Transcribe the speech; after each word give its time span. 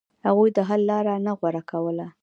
هغوی 0.27 0.49
د 0.53 0.59
حل 0.67 0.81
لار 0.89 1.05
نه 1.25 1.31
غوره 1.39 1.61
کوله. 1.71 2.07